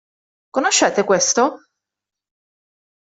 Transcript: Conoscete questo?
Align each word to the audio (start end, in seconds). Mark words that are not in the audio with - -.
Conoscete 0.49 1.03
questo? 1.03 1.69